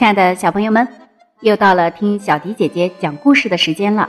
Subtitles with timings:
[0.00, 0.88] 亲爱的小朋友们，
[1.40, 4.08] 又到了听小迪姐姐讲故事的时间了。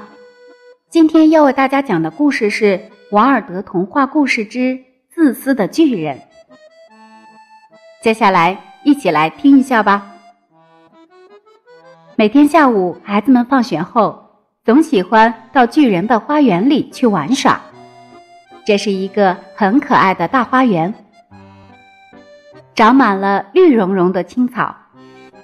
[0.89, 2.77] 今天要为大家讲的故事是
[3.11, 4.79] 《瓦尔德童话故事之
[5.09, 6.17] 自私的巨人》。
[8.01, 10.13] 接下来一起来听一下吧。
[12.15, 14.17] 每天下午，孩子们放学后
[14.63, 17.59] 总喜欢到巨人的花园里去玩耍。
[18.65, 20.93] 这是一个很可爱的大花园，
[22.75, 24.73] 长满了绿茸茸的青草。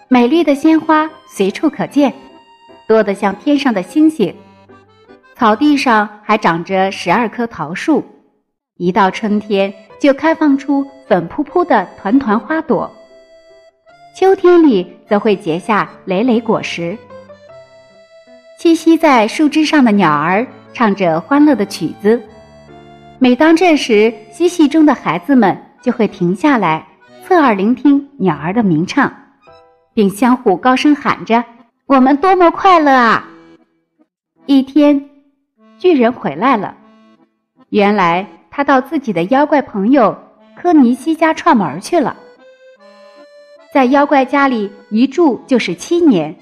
[0.09, 2.13] 美丽的鲜花随处可见，
[2.88, 4.33] 多得像天上的星星。
[5.35, 8.02] 草地上还长着十二棵桃树，
[8.77, 12.89] 一到春天就开放出粉扑扑的团团花朵。
[14.16, 16.97] 秋天里则会结下累累果实。
[18.58, 22.19] 栖息在树枝上的鸟儿唱着欢乐的曲子，
[23.19, 26.88] 每当这时，嬉戏中的孩子们就会停下来，
[27.28, 29.13] 侧耳聆听鸟儿的鸣唱。
[29.98, 31.44] 并相互高声喊着
[31.88, 33.28] ：“我们多么快乐啊！”
[34.45, 35.09] 一天，
[35.80, 36.78] 巨人回来了。
[37.70, 40.16] 原来他到自己的妖怪朋友
[40.56, 42.16] 科尼西家串门去了。
[43.73, 46.38] 在妖怪家里一住就是七年。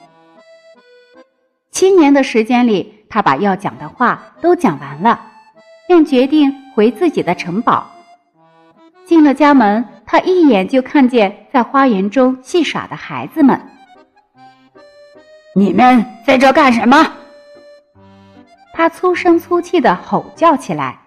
[1.72, 5.18] 七年的时间里，他把要讲的话都讲完了，
[5.88, 7.90] 便决定回自己的城堡。
[9.06, 9.95] 进了家门。
[10.06, 13.60] 他一眼就看见在花园中戏耍的孩子们。
[15.56, 17.14] 你们在这干什么？
[18.74, 21.00] 他粗声粗气的吼叫起来，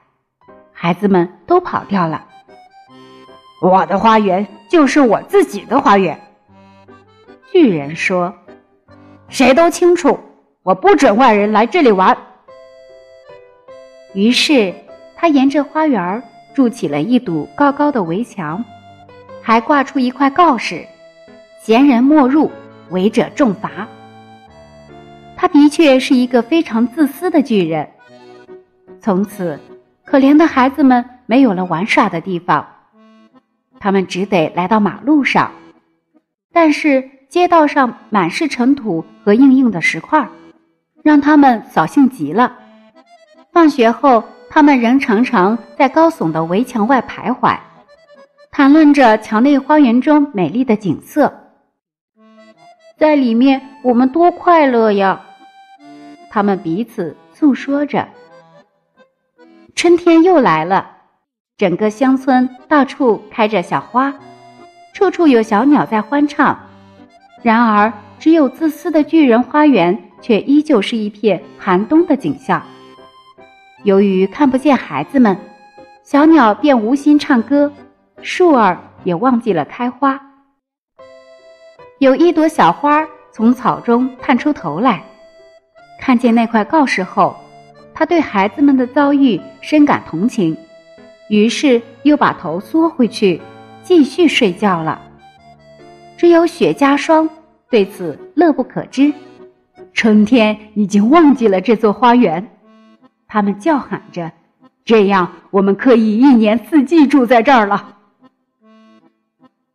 [0.73, 2.25] 孩子们都跑掉了。
[3.61, 6.19] 我的花园就是我自己的花园。
[7.53, 8.35] 巨人说
[9.29, 10.19] ：“谁都清楚，
[10.63, 12.17] 我不准外人来这里玩。”
[14.15, 14.75] 于是
[15.15, 16.23] 他沿着花园
[16.55, 18.65] 筑起了一堵高高的围墙。
[19.49, 20.87] 还挂出一块告示
[21.65, 22.51] ：“闲人莫入，
[22.91, 23.89] 违者重罚。”
[25.35, 27.89] 他的确是一个非常自私的巨人。
[29.01, 29.59] 从此，
[30.05, 32.69] 可怜的孩子们没有了玩耍的地方，
[33.81, 35.51] 他们只得来到马路上。
[36.53, 40.29] 但是街道上满是尘土和硬硬的石块，
[41.03, 42.55] 让他们扫兴极了。
[43.51, 47.59] 放学后，他们仍常常在高耸的围墙外徘徊。
[48.59, 51.33] 谈论着墙内花园中美丽的景色，
[52.97, 55.21] 在里面我们多快乐呀！
[56.29, 58.09] 他们彼此诉说着。
[59.77, 60.91] 春天又来了，
[61.57, 64.13] 整个乡村到处开着小花，
[64.93, 66.59] 处处有小鸟在欢唱。
[67.43, 72.61] 然而，只有自私的巨人花园却依旧是一片寒冬的景象。
[73.85, 75.39] 由于看不见孩子们，
[76.03, 77.73] 小鸟便无心唱歌。
[78.23, 80.21] 树儿也忘记了开花。
[81.99, 85.03] 有一朵小花从草中探出头来，
[86.01, 87.37] 看见那块告示后，
[87.93, 90.57] 他对孩子们的遭遇深感同情，
[91.29, 93.41] 于是又把头缩回去，
[93.83, 95.01] 继续睡觉了。
[96.17, 97.29] 只有雪茄霜
[97.71, 99.13] 对此乐不可支。
[99.93, 102.49] 春天已经忘记了这座花园，
[103.27, 104.31] 他们叫喊着
[104.85, 107.97] ：“这样，我们可以一年四季住在这儿了。”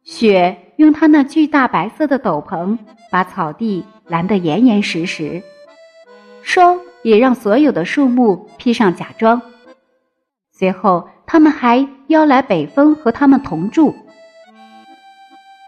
[0.03, 2.77] 雪用它那巨大白色的斗篷
[3.09, 5.41] 把草地拦得严严实实，
[6.41, 9.41] 霜也让所有的树木披上假装。
[10.51, 13.95] 随后，他们还邀来北风和他们同住。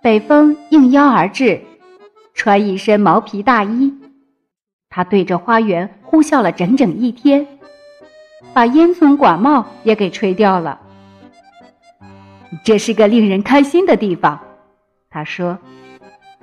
[0.03, 1.61] 北风应邀而至，
[2.33, 3.93] 穿一身毛皮大衣，
[4.89, 7.47] 他对着花园呼啸了整整一天，
[8.53, 10.81] 把烟囱管帽也给吹掉了。
[12.63, 14.39] 这是个令人开心的地方，
[15.09, 15.57] 他说：“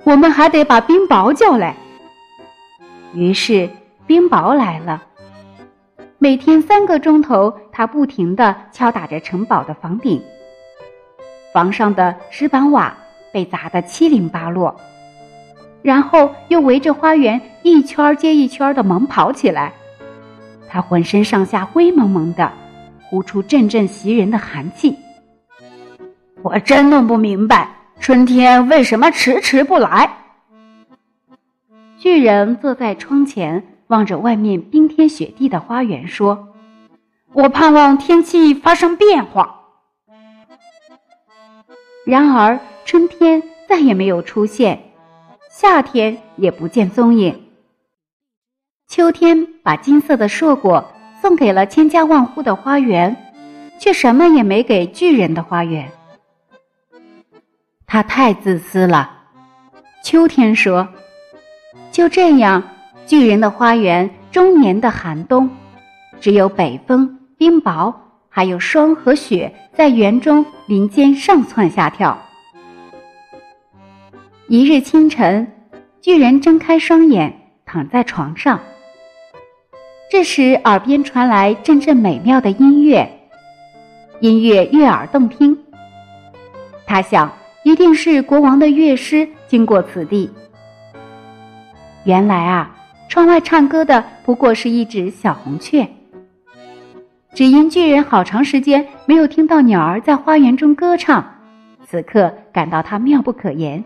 [0.03, 1.75] 我们还得把冰雹叫来。”
[3.13, 3.69] 于是
[4.05, 5.03] 冰雹来了。
[6.17, 10.21] 每天三个钟头，他不停地敲打着城堡的房顶，
[11.53, 12.95] 房上的石板瓦
[13.31, 14.75] 被砸得七零八落，
[15.81, 19.73] 然后又围着花园一圈接一圈地猛跑起来。
[20.69, 22.51] 他浑身上下灰蒙蒙的，
[23.09, 24.95] 呼出阵阵袭人的寒气。
[26.43, 27.69] 我真弄不明白，
[28.01, 30.17] 春天为什么迟迟不来？
[31.97, 36.49] 巨人坐在窗前，望着外面冰天雪地的花园，说
[37.31, 39.61] ：“我盼望天气发生变化。”
[42.05, 44.91] 然而，春天再也没有出现，
[45.49, 47.41] 夏天也不见踪影。
[48.89, 50.91] 秋天把金色的硕果
[51.21, 53.15] 送给了千家万户的花园，
[53.79, 55.89] 却什么也没给巨人的花园。
[57.93, 59.07] 他太自私了，
[60.03, 60.87] 秋天说
[61.93, 62.63] ：“就这样，
[63.05, 65.47] 巨人的花园终年的寒冬，
[66.19, 67.93] 只有北风、冰雹，
[68.29, 72.17] 还有霜和雪在园中林间上蹿下跳。
[74.47, 75.53] 一日清晨，
[76.01, 77.31] 巨人睁开双眼，
[77.63, 78.59] 躺在床上。
[80.09, 83.07] 这时，耳边传来阵阵美妙的音乐，
[84.19, 85.55] 音乐悦耳动听。
[86.87, 87.31] 他想，
[87.63, 90.29] 一定是国王的乐师经过此地。
[92.03, 92.75] 原来啊，
[93.09, 95.87] 窗外唱歌的不过是一只小红雀。
[97.33, 101.25] 只因巨人好长时间没有听到鸟儿在花园中歌唱，
[101.87, 103.83] 此刻感到它妙不可言。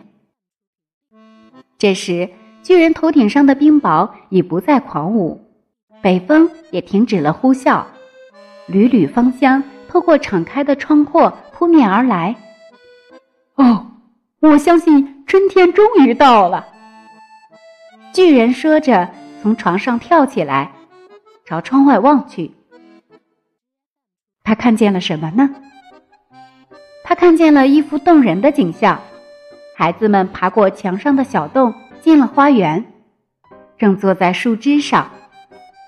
[1.77, 2.27] 这时，
[2.63, 5.39] 巨人头顶上的冰雹已不再狂舞，
[6.01, 7.83] 北风也停止了呼啸，
[8.65, 12.35] 缕缕芳香透过敞开的窗户扑面而来。
[13.57, 13.85] 哦，
[14.39, 16.65] 我相信春天终于到了。
[18.13, 19.09] 巨人说着，
[19.41, 20.71] 从床上跳起来，
[21.45, 22.51] 朝窗外望去。
[24.43, 25.49] 他看见了什么呢？
[27.03, 28.99] 他看见了一幅动人的景象：
[29.75, 32.85] 孩子们爬过墙上的小洞，进了花园，
[33.77, 35.09] 正坐在树枝上，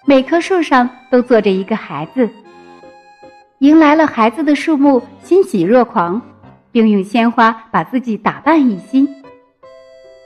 [0.06, 2.30] 每棵树上都坐着一个孩子。
[3.60, 6.22] 迎来了孩子的树木欣喜若狂，
[6.71, 9.07] 并用鲜花把自己打扮一新。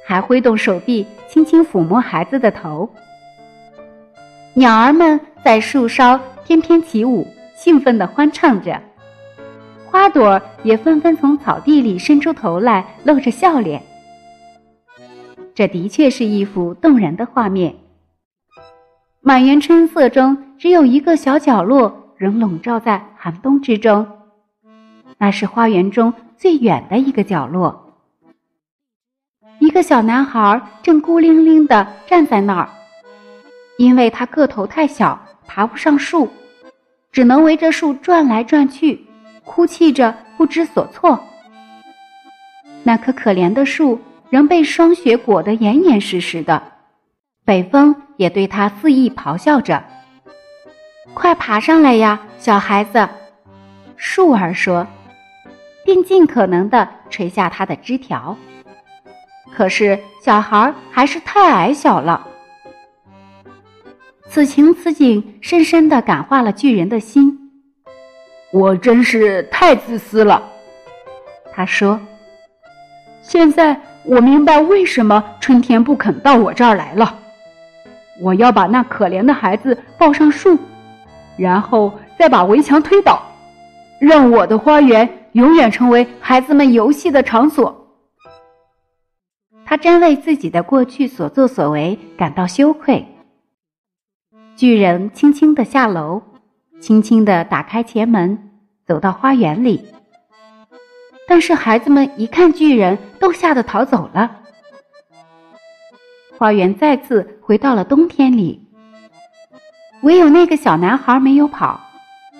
[0.05, 2.89] 还挥动手臂，轻轻抚摸孩子的头。
[4.53, 7.25] 鸟儿们在树梢翩翩起舞，
[7.55, 8.81] 兴奋地欢唱着。
[9.85, 13.81] 花朵也纷纷从草地里伸出头来，露着笑脸。
[15.55, 17.75] 这的确是一幅动人的画面。
[19.21, 24.05] 满园春色中，只有一个小角落仍笼罩在寒冬之中，
[25.17, 26.13] 那是花园中
[26.43, 27.95] 最远的一个角落。
[29.59, 32.67] 一个小男孩正孤零零地站在那儿，
[33.77, 35.17] 因为他个头太小，
[35.47, 36.27] 爬不上树，
[37.13, 39.05] 只能围着树转来转去，
[39.45, 41.17] 哭泣着不知所措。
[42.83, 46.61] 那棵可怜的树仍被霜雪裹得严严实实的，
[47.45, 49.81] 北风也对他肆意咆哮着
[51.15, 53.07] ：“快爬上来呀，小孩子！”
[53.95, 54.85] 树儿说，
[55.85, 58.37] 并尽可能地垂下它的枝条。
[59.55, 62.27] 可是小孩还是太矮小了。
[64.27, 67.51] 此情此景，深深的感化了巨人的心。
[68.51, 70.41] 我真是太自私了，
[71.51, 71.99] 他说。
[73.21, 77.19] 现在我明白为什么春天不肯到我这儿来了。
[78.19, 80.57] 我要把那可怜的孩子抱上树，
[81.37, 83.21] 然后再把围墙推倒，
[83.99, 87.87] 让我的花园永远成为孩子们游戏的场所。
[89.65, 93.05] 他真为自己的过去所作所为感到羞愧。
[94.55, 96.21] 巨人轻轻地下楼，
[96.79, 98.51] 轻轻地打开前门，
[98.85, 99.85] 走到花园里。
[101.27, 104.39] 但是孩子们一看巨人，都吓得逃走了。
[106.37, 108.61] 花园再次回到了冬天里。
[110.01, 111.79] 唯有那个小男孩没有跑，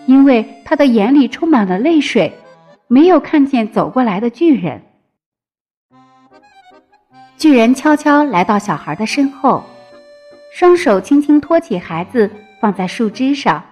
[0.05, 2.37] 因为他的眼里充满了泪水，
[2.87, 4.81] 没有看见走过来的巨人。
[7.37, 9.63] 巨人悄悄来到小孩的身后，
[10.53, 12.29] 双手轻轻托起孩子，
[12.61, 13.63] 放在树枝上。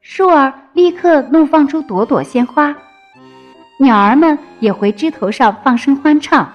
[0.00, 2.74] 树儿立刻怒放出朵朵鲜花，
[3.78, 6.52] 鸟儿们也回枝头上放声欢唱。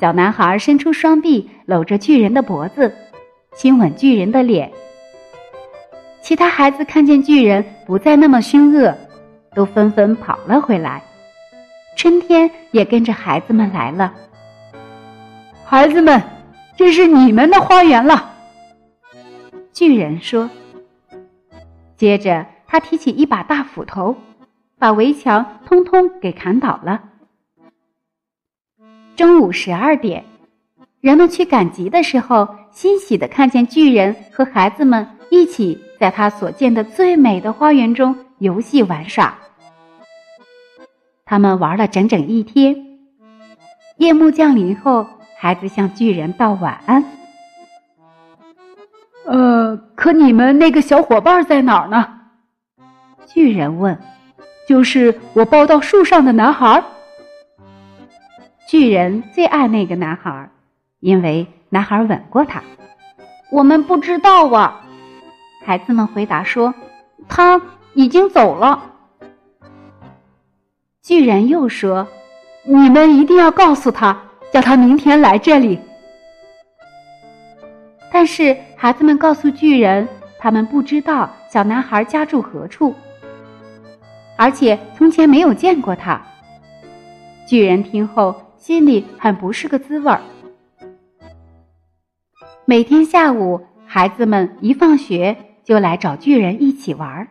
[0.00, 2.94] 小男孩伸出双臂，搂着巨人的脖子，
[3.56, 4.70] 亲吻巨人的脸。
[6.22, 8.96] 其他孩子看见巨人不再那么凶恶，
[9.54, 11.02] 都纷纷跑了回来。
[11.96, 14.12] 春天也跟着孩子们来了。
[15.64, 16.22] 孩子们，
[16.76, 18.32] 这是你们的花园了。”
[19.72, 20.50] 巨人说。
[21.96, 24.16] 接着，他提起一把大斧头，
[24.78, 27.00] 把围墙通通给砍倒了。
[29.14, 30.24] 中午十二点，
[31.00, 39.38] 人们去赶集的时候，欣喜的看见巨人和孩子们一起在他所见的最美的花园中游戏玩耍。
[41.24, 42.76] 他们玩了整整一天。
[43.96, 45.06] 夜幕降临后。
[45.36, 47.04] 孩子向巨人道晚安。
[49.26, 52.20] 呃，可你们那个小伙伴在哪儿呢？
[53.26, 53.98] 巨人问。
[54.66, 56.82] 就是我抱到树上的男孩。
[58.66, 60.48] 巨人最爱那个男孩，
[61.00, 62.62] 因为男孩吻过他。
[63.52, 64.80] 我们不知道啊。
[65.62, 66.72] 孩子们回答说
[67.28, 67.60] ：“他
[67.92, 68.82] 已经走了。”
[71.04, 72.08] 巨人又说
[72.64, 74.18] ：“你们一定要告诉他。”
[74.50, 75.78] 叫他明天来这里。
[78.10, 80.08] 但是孩子们告诉巨人，
[80.38, 82.94] 他们不知道小男孩家住何处，
[84.38, 86.22] 而且从前没有见过他。
[87.46, 90.22] 巨人听后心里很不是个滋味儿。
[92.64, 97.28] 每天下午，孩子们一放学就来找巨人一起玩儿。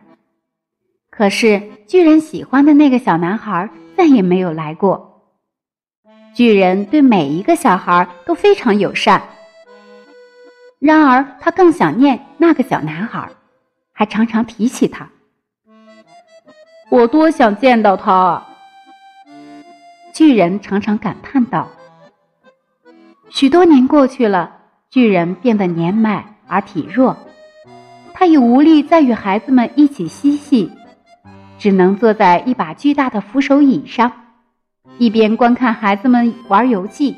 [1.16, 5.22] 可是巨人喜欢的那个小男孩再也没有来过。
[6.34, 9.22] 巨人对每一个小孩都非常友善，
[10.80, 13.30] 然而他更想念那个小男孩，
[13.92, 15.08] 还常常提起他。
[16.90, 18.48] 我多想见到他啊！
[20.12, 21.68] 巨人常常感叹道。
[23.30, 24.50] 许多年过去了。
[24.90, 27.16] 巨人变得年迈而体弱，
[28.12, 30.70] 他已无力再与孩子们一起嬉戏，
[31.64, 34.12] 只能坐在一把巨大的扶手椅上，
[34.98, 37.16] 一边观看孩子们玩游戏，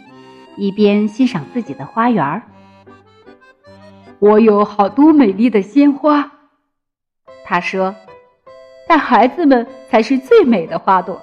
[0.57, 2.43] 一边欣赏自己的花园。
[4.21, 6.31] 我有好多美丽的鲜花，
[7.45, 7.93] 他说，
[8.87, 11.21] 但孩子们才是最美的花朵。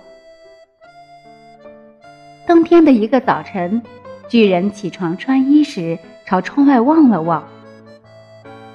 [2.46, 3.82] 冬天的一个早晨，
[4.28, 5.98] 巨人起床穿衣时。
[6.26, 7.48] 朝窗外望了望。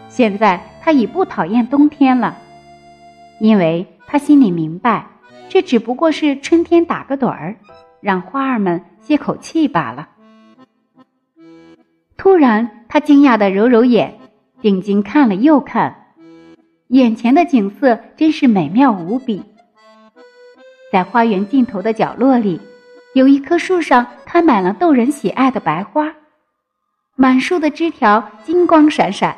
[0.08, 2.38] 现在他已不讨厌冬天了，
[3.40, 5.06] 因为他心里明白，
[5.50, 7.56] 这只不过是春天打个盹儿，
[8.00, 10.08] 让花儿们歇口气罢了。
[12.16, 14.18] 突然，他惊讶的揉揉眼，
[14.62, 15.94] 定睛看了又看，
[16.88, 19.44] 眼前的景色真是美妙无比。
[20.90, 22.58] 在花园尽头的角落里，
[23.14, 26.10] 有一棵树上开满了逗人喜爱的白花。
[27.14, 29.36] 满树的枝条金光闪闪，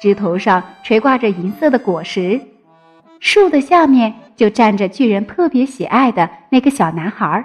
[0.00, 2.40] 枝头上垂挂着银色的果实，
[3.26, 7.44] 树的下面就站着巨人特别喜爱的那个小男孩。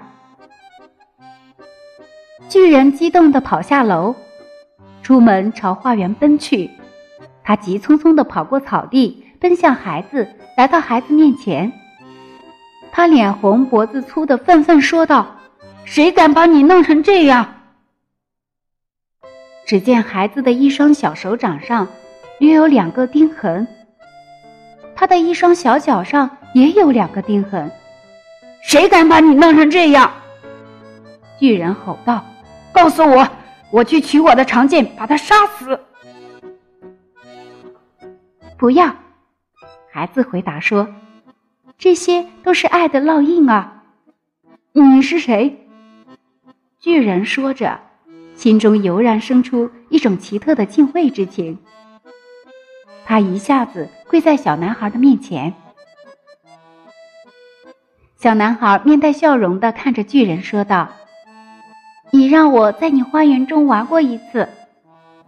[2.48, 4.16] 巨人激动地跑下楼，
[5.02, 6.70] 出门朝花园奔去。
[7.44, 11.74] 他急匆匆地跑过草地，奔向孩子，来到孩子面前。
[12.92, 15.36] 他脸红脖子粗的愤愤说道
[15.84, 17.56] ：“谁敢把你弄成这样？”
[19.66, 21.88] 只见孩子的一双小手掌上
[22.40, 23.68] 约有两个钉痕，
[25.02, 27.72] 他的一双小脚上也有两个钉痕。
[28.62, 30.12] 谁敢把你弄成这样？
[31.40, 32.24] 巨人吼道
[32.72, 33.28] ：“告诉我，
[33.72, 35.80] 我去取我的长剑，把他杀死。”
[38.60, 38.96] 不要，
[39.92, 40.88] 孩子回答说
[41.80, 43.82] ：“这些都是爱的烙印啊。”
[44.72, 45.68] 你是谁？
[46.80, 47.80] 巨人说着。
[48.36, 51.58] 心中油然生出一种奇特的敬畏之情，
[53.12, 55.54] 他一下子跪在小男孩的面前。
[58.16, 60.88] 小男孩面带笑容的看着巨人，说道
[62.10, 64.48] ：“你让我在你花园中玩过一次，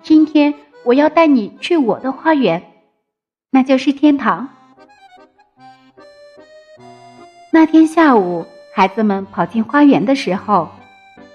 [0.01, 0.53] 今天
[0.85, 2.63] 我要带你去我的花园，
[3.49, 4.47] 那就是天堂。”
[7.51, 10.69] 那天下午，孩子们跑进花园的时候，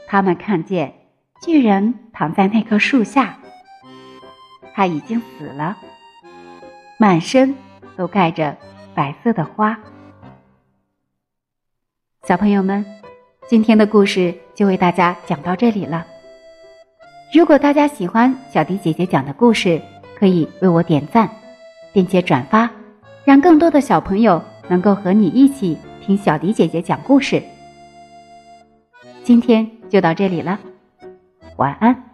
[0.07, 0.95] 他们看见。
[1.43, 3.37] 巨人躺在那棵树下，
[4.73, 5.77] 他已经死了，
[7.01, 7.55] 满身
[7.97, 8.57] 都盖着
[8.93, 9.79] 白色的花。
[12.25, 12.85] 小朋友们，
[13.47, 16.05] 今天的故事就为大家讲到这里了。
[17.33, 19.81] 如果大家喜欢小迪姐姐讲的故事，
[20.19, 21.31] 可以为我点赞，
[21.93, 22.69] 并且转发，
[23.25, 27.41] 让更多的小朋友能够和你一起听小迪姐姐讲故事。
[29.23, 30.59] 今天就到这里了。
[31.59, 32.08] 晚安。